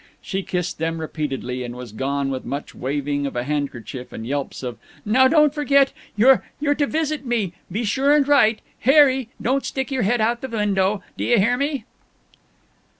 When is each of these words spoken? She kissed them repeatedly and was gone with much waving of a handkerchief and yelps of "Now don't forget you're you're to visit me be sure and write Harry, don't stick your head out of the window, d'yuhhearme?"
She 0.19 0.41
kissed 0.41 0.79
them 0.79 0.99
repeatedly 0.99 1.63
and 1.63 1.75
was 1.75 1.91
gone 1.91 2.31
with 2.31 2.43
much 2.43 2.73
waving 2.73 3.27
of 3.27 3.35
a 3.35 3.43
handkerchief 3.43 4.11
and 4.11 4.25
yelps 4.25 4.63
of 4.63 4.79
"Now 5.05 5.27
don't 5.27 5.53
forget 5.53 5.93
you're 6.15 6.43
you're 6.59 6.73
to 6.73 6.87
visit 6.87 7.23
me 7.23 7.53
be 7.71 7.83
sure 7.83 8.11
and 8.15 8.27
write 8.27 8.61
Harry, 8.79 9.29
don't 9.39 9.63
stick 9.63 9.91
your 9.91 10.01
head 10.01 10.19
out 10.19 10.43
of 10.43 10.49
the 10.49 10.57
window, 10.57 11.03
d'yuhhearme?" 11.19 11.83